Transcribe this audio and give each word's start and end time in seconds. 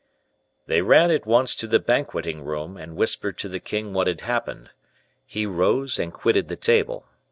"They 0.65 0.81
ran 0.81 1.11
at 1.11 1.27
once 1.27 1.53
to 1.53 1.67
the 1.67 1.77
banqueting 1.77 2.43
room, 2.43 2.75
and 2.75 2.95
whispered 2.95 3.37
to 3.37 3.47
the 3.47 3.59
king 3.59 3.93
what 3.93 4.07
had 4.07 4.21
happened; 4.21 4.71
he 5.27 5.45
rose 5.45 5.99
and 5.99 6.11
quitted 6.11 6.47
the 6.47 6.55
table. 6.55 7.05